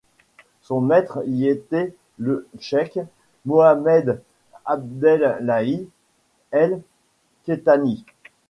Son 0.63 0.81
maître 0.81 1.21
y 1.27 1.47
était 1.47 1.93
le 2.17 2.47
Cheikh 2.59 2.97
Mohamed 3.45 4.19
Abdelhaye 4.65 5.87
El 6.49 6.81
Kettani. 7.43 8.03